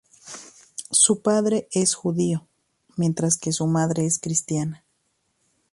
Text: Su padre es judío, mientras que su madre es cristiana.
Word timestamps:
Su 0.89 1.21
padre 1.21 1.67
es 1.71 1.93
judío, 1.93 2.47
mientras 2.95 3.37
que 3.37 3.51
su 3.51 3.67
madre 3.67 4.07
es 4.07 4.17
cristiana. 4.17 4.83